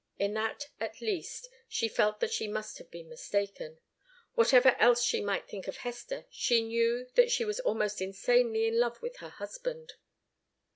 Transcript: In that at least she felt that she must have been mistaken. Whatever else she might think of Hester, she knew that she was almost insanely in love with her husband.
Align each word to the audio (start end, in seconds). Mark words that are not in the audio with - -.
In 0.17 0.33
that 0.33 0.69
at 0.79 0.99
least 0.99 1.47
she 1.67 1.87
felt 1.87 2.21
that 2.21 2.31
she 2.33 2.47
must 2.47 2.79
have 2.79 2.89
been 2.89 3.07
mistaken. 3.07 3.77
Whatever 4.33 4.75
else 4.79 5.03
she 5.03 5.21
might 5.21 5.47
think 5.47 5.67
of 5.67 5.77
Hester, 5.77 6.25
she 6.31 6.63
knew 6.63 7.05
that 7.13 7.29
she 7.29 7.45
was 7.45 7.59
almost 7.59 8.01
insanely 8.01 8.65
in 8.67 8.79
love 8.79 8.99
with 9.03 9.17
her 9.17 9.29
husband. 9.29 9.93